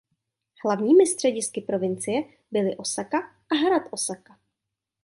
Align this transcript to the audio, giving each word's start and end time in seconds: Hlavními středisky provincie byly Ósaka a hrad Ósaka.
Hlavními 0.63 1.07
středisky 1.07 1.61
provincie 1.61 2.23
byly 2.51 2.77
Ósaka 2.77 3.17
a 3.51 3.55
hrad 3.55 3.83
Ósaka. 3.91 4.37